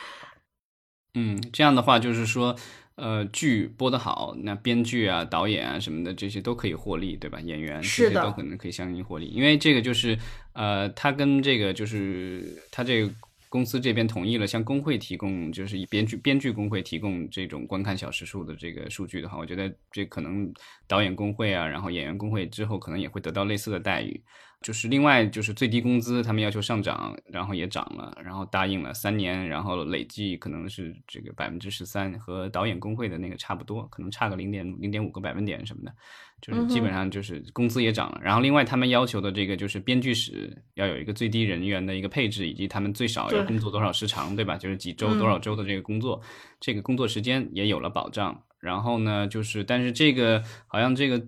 [1.14, 2.54] 嗯，这样的话就是说。
[2.98, 7.38] 呃，剧播得好，那编剧啊、导演啊什么的，这些都可以获利，对吧？
[7.40, 10.18] 演员这些都可能可以相应获利，因为这个就是，
[10.52, 13.14] 呃，他跟这个就是他这个
[13.48, 20.52] 公司这边同意了，向工会提供，就是以编剧编剧工会提供这种观看小时数的这个数据的话，我觉得这可能
[20.88, 24.20] 导演工会啊，然后演员工会之后可能也会得到类似的待遇。
[24.60, 35.94] 就是另外就是最低工资，他们要求上涨，然后也涨了，然后答应了三年，然后累计可能是这个百分之十三，和导演工会的那个差不多，可能差个零点零点五个百分点什么的，
[36.42, 38.20] 就是基本上就是工资也涨了。
[38.20, 44.56] 然后另外他们要求的这个就是编剧室要有一个最低人员的一个配置，以及他们最少要工作多少时长，对吧？
[44.56, 46.20] 就是几周多少周的这个工作，
[46.58, 48.42] 这个工作时间也有了保障。
[48.58, 51.24] 然后呢，就是但是这个好像这个。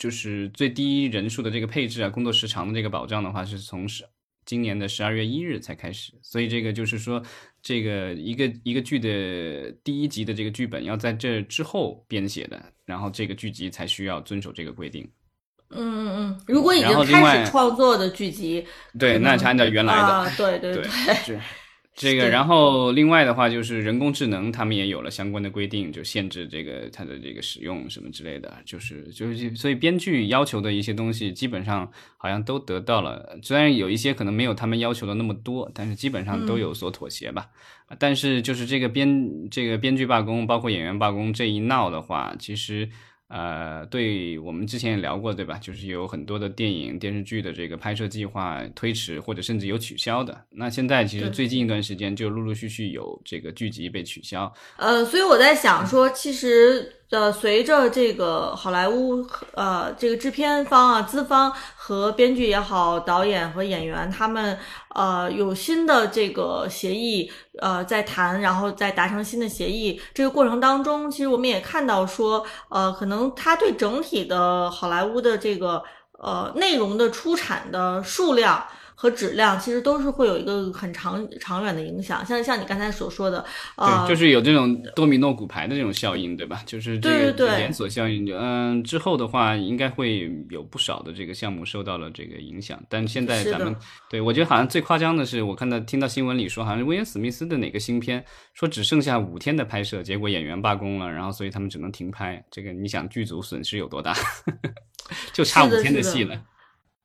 [0.00, 4.02] 就是最低人数的这个配置啊，工作时长的这个保障的话，是从十
[4.46, 7.22] 今年的十二月一日才开始，所以这个就是说，
[7.62, 15.08] 这个一个一个剧的第一集的这个剧本要在这之后编写的，然后这个剧集才需要遵守这个规定。
[15.68, 18.66] 嗯嗯嗯，如果已经开始创作的剧集，
[18.98, 20.82] 对，那是按照原来的，对对
[21.26, 21.38] 对。
[21.94, 37.48] 这个，然后另外的话就是人工智能，他们也有了相关的规定，就限制这个它的这个使用什么之类的，就是就是所以编剧要求的一些东西，基本上好像都得到了，虽然有一些可能没有他们要求的那么多，但是基本上都有所妥协吧。
[37.98, 42.88] 但是就是这个编这个编剧罢工，包括演员罢工这一闹的话，其实。
[43.30, 45.56] 呃，对我们之前也聊过，对吧？
[45.58, 50.44] 就是有很多的电影、电视剧的这个拍摄计划推迟，或者甚至有取消的。
[50.50, 54.52] 那现在其实最近一段时间就陆陆续续有这个剧集被取消。
[54.76, 56.96] 呃，所以我在想说，其实。
[57.10, 64.56] 呃，随着这个好莱坞呃这个制片方啊资方和编剧也好，导演和演员他们
[64.94, 75.82] 呃有新的这个协议呃在谈，然后再达成新的协议这个过程当中，其实我们也看到说呃可能他对整体的好莱坞的这个
[76.20, 78.64] 呃内容的出产的数量。
[79.00, 83.42] 和质量其实都是会有一个很长长远的影响，像像你刚才所说的，
[83.74, 86.62] 对，就是有这种多米诺骨牌的这种效应，对吧？
[86.66, 88.30] 就是这个连锁效应。
[88.30, 93.74] 嗯，之后的话应该会有不少的这个项目受到了这个影响，但现在咱们
[94.10, 102.44] 对我觉得好像最夸张的是，我看到听到新闻里说，好像是威廉史密斯的哪个新片说只剩下五天的拍摄，结果演员罢工了，然后所以他们只能停拍。
[102.50, 104.14] 这个你想剧组损失有多大？
[105.32, 106.38] 就差五天的戏了。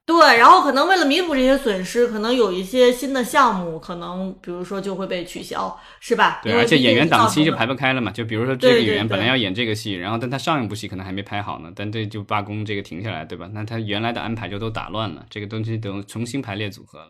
[0.06, 6.42] 对，然后可能为了弥补这些损失，可能有一些新的项目，可能比如说就会被取消，是吧？
[6.44, 8.12] 对，而且演员档期就排不开了嘛。
[8.12, 13.50] 就比如说这个演员本来要演这个戏，然后但他上一部戏可能还没拍好呢，但这就罢工，这个停下来，对吧？
[13.52, 17.10] 那他原来的安排就都打乱了，这个东西等重新排列组合了。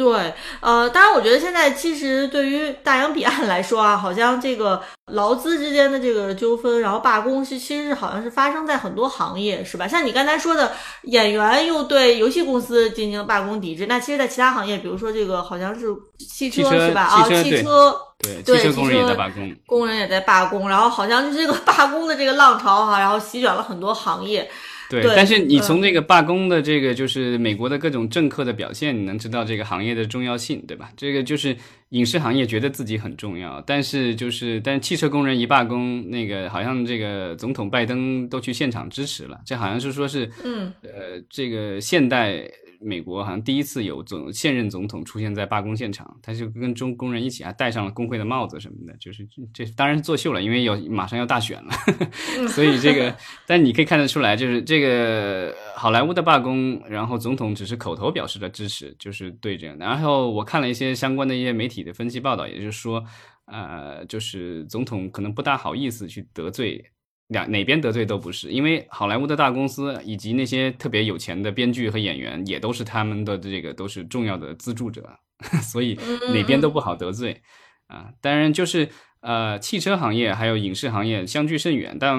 [0.00, 9.86] 对，呃，当然，我觉得现在其实对于大洋彼岸来说啊，好像这个劳资之间的这个纠纷，然后罢工，是其实是好像是发生在很多行业，是吧？
[9.86, 10.72] 像你刚才说的，
[11.02, 17.02] 演员又对游戏公司进行罢工抵制，那其实，在其他行业，比如说这个好像是汽车是吧？
[17.02, 24.50] 啊，汽车，对，对，汽车工人也在罢工，工人也在罢工，然后好像是这个 罢工的这个浪潮哈，然后席卷了很多行业。
[24.90, 30.90] 对，但是你从这个罢工的这个，就是美国的各种政客的表现，你能知道这个行业的重要性，对吧？
[30.96, 31.56] 这个就是
[31.90, 42.50] 影视行业觉得自己很重要，但是就是，但汽车工人一罢工，那个好像这个总统拜登都去现场支持了，这好像是说是，嗯，呃，这个现代。
[42.82, 51.70] 美国好像第一次有总现任总统出现在罢工现场，他就跟中工人一起，还戴上了工会的帽子什么的，就是这当然是作秀了，因为要马上要大选了，
[52.48, 53.14] 所以这个，
[53.46, 59.76] 但你可以看得出来，就是这个好莱坞的罢工，然后总统只是口头表示了支持，就是对这样。
[59.78, 63.04] 然后我看了一些相关的一些媒体的分析报道，也就是说，
[63.44, 66.82] 呃，就是总统可能不大好意思去得罪。
[67.30, 75.08] 两哪边得罪都不是，因为好莱坞的大公司以及那些特别有钱的编剧和演员，也都是他们的这个都是重要的资助者，
[75.72, 75.98] 所以
[76.34, 77.40] 哪边都不好得罪
[77.86, 78.10] 啊。
[78.20, 78.88] 当然就是。
[79.22, 82.18] 呃，汽车行业还有影视行业相距甚远，但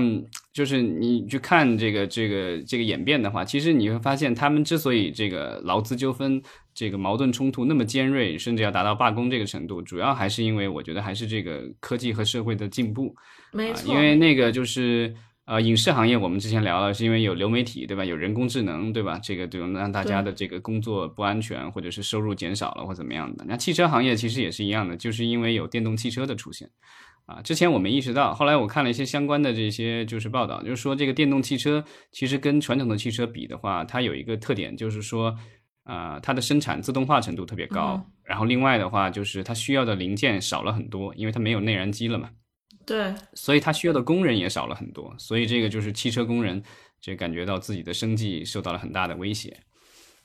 [0.54, 6.42] 就是你去看这个这个这个演变的话，其实你会发现，他们之所以这个劳资纠纷、
[6.74, 13.16] 这个矛盾冲突那么尖锐，甚至要达到罢工这个程度，主要还是因为我觉得还是这个科技和社会的进步。
[13.52, 15.14] 没错，因为那个就是。
[15.46, 18.06] 呃，影视行业我们之前聊了，是因为有流媒体，对吧？
[18.06, 19.20] 有人工智能，对吧？
[19.22, 23.44] 这个就让大家的这个工作不安全，或者是收入减少了，或怎么样的。
[23.46, 26.70] 那汽车行业其实也是一样的，就是因为有电动汽车的出现，
[27.26, 35.36] 啊，之前我没意识到，后来我看了一些相关的这些就是报道，就是说这个电动汽车其实跟传统的汽车比的话，它有一个特点，就是说，
[35.84, 42.30] 啊，它的生产自动化程度特别高，然后另外的话就是它需要的零件少了很多，因为它没有内燃机了嘛。
[42.86, 46.62] 对，所以它需要的工人也少了很多，所以这个就是汽车工人
[47.00, 49.56] 就感觉到自己的生计受到了很大的威胁。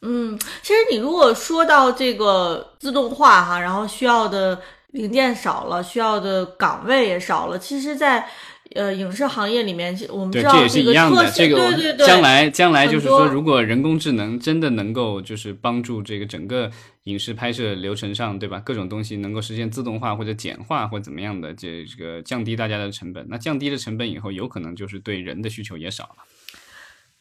[0.03, 4.61] 嗯，其实你如果说到这个自动化哈，然后需要的
[4.97, 8.27] 零件少了，需要的岗位也少了，其实，在。
[8.75, 16.69] 呃，影视行业里面，我们知道这个特这个对对对，将来将来就是说，如果人工智能真的能够就是帮助这个整个
[17.05, 18.61] 影视拍摄流程上，对吧？
[18.67, 23.25] 各种东西能够实现自动化或者简化或怎么样的，这这个降低大家的成本。
[23.31, 26.25] 那降低了成本以后，有可能就是对人的需求也少了。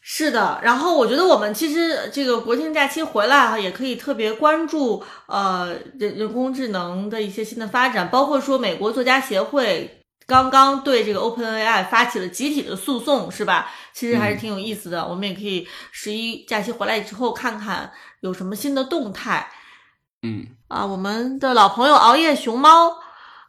[0.08, 10.04] 是的，然后我觉得我们其实这个国庆假期回来哈，也可以特别关注呃人人工智能的一些新的发展，包括说美国作家协会。
[10.28, 13.68] 刚刚对这个 OpenAI 发起了集体的诉讼，是吧？
[13.92, 15.04] 其实还是挺有意思的。
[15.06, 17.90] 我们也可以十一假期回来之后看看
[18.20, 19.48] 有什么新的动态。
[20.22, 22.90] 嗯啊，我们的老朋友熬夜熊猫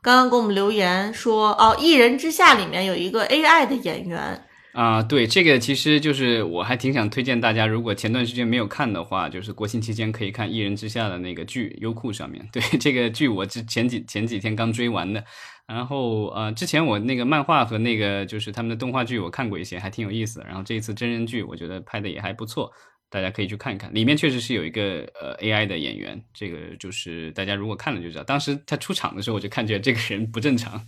[0.01, 4.46] 刚刚给我们留言说，哦，《一人之下》里面有一个 AI 的演员。
[4.77, 12.47] 啊，对，这个其实就是我还挺想推荐大家，如果前段时间没有看的话，就是国庆期间可以看《一人之下》的那个剧，优酷上面。
[12.51, 15.23] 对这个剧，我之前几前几天刚追完的。
[15.67, 20.45] 然后呃，之前我那个漫画和那个就是他们的动画剧，我看过一些，还挺有意思。
[20.47, 22.71] 然后这一次真人剧，我觉得拍的也还不错，
[23.09, 23.91] 大家可以去看一看。
[23.95, 28.23] 里面确实是有一个呃 AI 的演员，这个就是大家如果看了就知道。
[28.23, 30.79] 当时他出场的时候，我就感觉这个人不正常。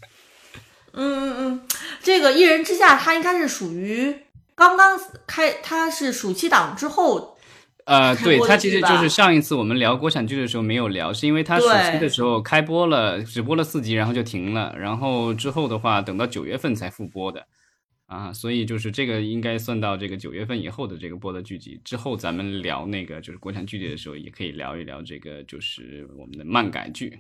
[1.00, 1.62] 嗯嗯嗯，
[2.04, 4.16] 这个一人之下，它应该是属于
[4.54, 7.38] 刚刚开，它是暑期档之后。
[7.86, 17.48] 呃，对它其实就是上一次我们聊国产剧的时候没有聊，是因为它暑期的时候开播了，只播了四集，然后就停了，然后之后的话等到九月份才复播的，
[18.06, 21.82] 啊，所以就是这个应该算到这个九月份以后的这个播的剧集。
[21.84, 27.20] 之后咱们聊那个就是国产剧集的时候，也可以聊一聊这个就是我们的漫改剧。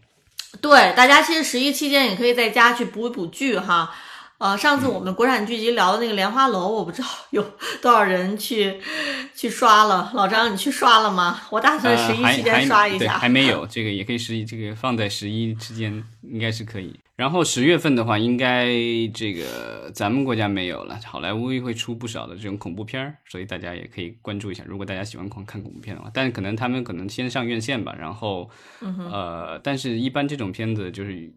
[0.61, 3.93] 对，大家其实十一期间也可以在家去补一补剧哈。
[4.39, 7.43] 呃，上次我们国产剧集聊的那个《莲花楼》，我不知道有
[7.81, 8.79] 多少人去
[9.35, 10.09] 去刷了。
[10.15, 11.41] 老张，你去刷了吗？
[11.49, 13.17] 我打算十一期间刷一下。
[13.17, 16.97] 还没有， 这个也可以十一，这个放在十一之间应该是可以。
[17.17, 18.67] 然后十月份的话，应该
[19.13, 24.63] 这个咱们国家没有了，好莱坞会出不少的这种恐怖片儿，所以大家也可以关注一下。
[24.65, 27.93] 如果大家喜欢看看恐怖片的话，但是可能他们可能先上院线吧。
[27.99, 28.49] 然后，
[29.11, 31.29] 呃，但是一般这种片子就是。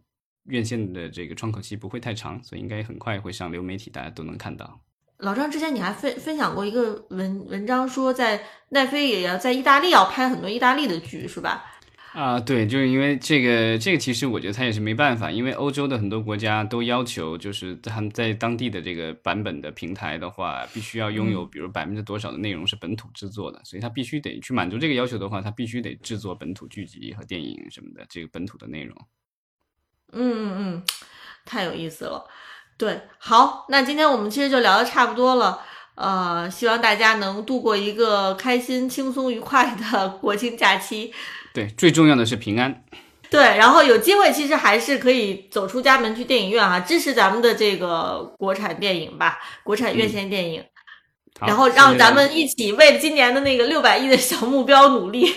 [0.44, 4.80] 院线的这个窗口期不会太长，所以应该很快会上流媒体，大家都能看到。
[5.18, 11.64] 老张，之前你还分分享过一个文文章，说在奈飞也要在意大利要拍很多意大利的剧，是吧？
[12.12, 28.94] 啊，对，就是因为这个，这个其实我觉得他也是没办法，因为欧洲的很多国家都要求，就是他们在当地的这个版本的平台的话，必须要拥有，比如百分之多少的内容是本土制作的，所以他必须得去满足这个要求的话，他必须得制作本土剧集和电影什么的，这个本土的内容。
[30.12, 30.82] 嗯嗯嗯，
[31.44, 32.24] 太有意思了。
[32.78, 35.60] 对，好，那今天我们其实就聊的差不多了。
[35.94, 41.12] 呃，希望大家能度过一个开心、轻松、愉快的 国庆假期。
[41.52, 42.82] 对，最重要的是平安。
[43.30, 50.64] 对，然后有机会其实还是可以走出家门去电影院哈，支持咱们的这个国产电影吧，国产院线电影。
[51.46, 55.34] 然后让咱们一起为今年的那个六百亿的小目标努力。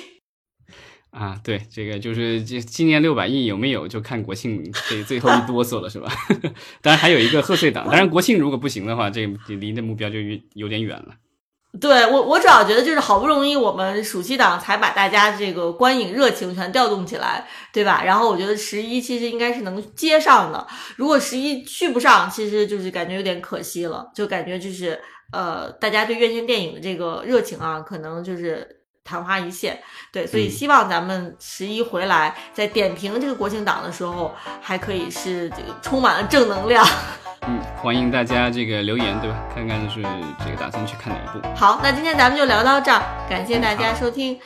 [1.18, 6.12] 啊，对，这个就是这今年六百亿有没有，就看国庆这最后一哆嗦了，是吧？
[6.84, 10.18] 当然还有一个贺岁档，当然国庆如果不行的话，这离的目标就
[10.56, 11.16] 有点远了。
[11.80, 18.04] 对我，我主要觉得就是好不容易我们暑期档才把大家这个观影热情全调动起来，对吧？
[18.04, 25.00] 然后我觉得十一其实应该是能接上的，如果十一续不上，其实就是感觉有点可惜了，就感觉就是
[25.32, 28.75] 呃，大家对院线电影的这个热情啊，可能就是。
[29.06, 29.80] 昙花一现，
[30.12, 36.84] 对，所以希望咱们十一回来，在点评这个国庆档的时候，还可以是这个充满了正能量。
[37.48, 39.38] 嗯，欢迎大家这个留言，对吧？
[39.54, 40.02] 看看是
[40.44, 41.48] 这个打算去看哪一部。
[41.56, 43.00] 好，那今天咱们就聊到这儿，
[43.30, 44.40] 感谢大家收听。